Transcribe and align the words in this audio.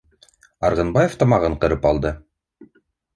Арғынбаев 0.69 1.13
тамағын 1.23 1.57
ҡырып 1.65 1.85
алды: 1.91 2.13